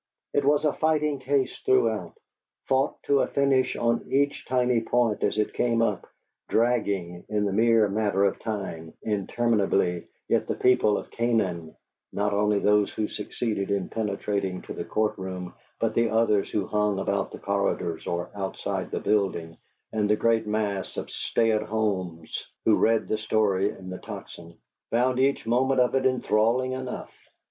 It 0.33 0.43
was 0.43 0.65
a 0.65 0.73
fighting 0.73 1.19
case 1.19 1.59
throughout, 1.59 2.17
fought 2.65 2.95
to 3.03 3.19
a 3.21 3.27
finish 3.27 3.75
on 3.75 4.07
each 4.11 4.47
tiny 4.47 4.81
point 4.81 5.21
as 5.21 5.37
it 5.37 5.53
came 5.53 5.83
up, 5.83 6.07
dragging, 6.49 7.23
in 7.29 7.45
the 7.45 7.53
mere 7.53 7.87
matter 7.87 8.23
of 8.23 8.39
time, 8.39 8.95
interminably, 9.05 10.07
yet 10.27 10.47
the 10.47 10.55
people 10.55 10.97
of 10.97 11.11
Canaan 11.11 11.75
(not 12.11 12.33
only 12.33 12.57
those 12.57 12.91
who 12.91 13.07
succeeded 13.07 13.69
in 13.69 13.89
penetrating 13.89 14.63
to 14.63 14.73
the 14.73 14.85
court 14.85 15.15
room, 15.19 15.53
but 15.79 15.93
the 15.93 16.09
others 16.09 16.49
who 16.49 16.65
hung 16.65 16.97
about 16.97 17.29
the 17.29 17.37
corridors, 17.37 18.07
or 18.07 18.31
outside 18.33 18.89
the 18.89 18.99
building, 18.99 19.55
and 19.93 20.09
the 20.09 20.15
great 20.15 20.47
mass 20.47 20.97
of 20.97 21.11
stay 21.11 21.51
at 21.51 21.61
homes 21.61 22.51
who 22.65 22.75
read 22.75 23.07
the 23.07 23.19
story 23.19 23.69
in 23.69 23.91
the 23.91 23.99
Tocsin) 23.99 24.55
found 24.89 25.19
each 25.19 25.45
moment 25.45 25.79
of 25.79 25.93
it 25.93 26.07
enthralling 26.07 26.71
enough. 26.71 27.13